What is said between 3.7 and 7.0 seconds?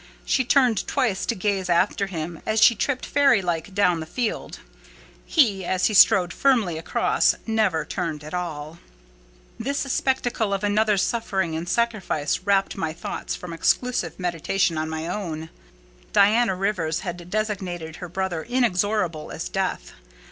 down the field; he, as he strode firmly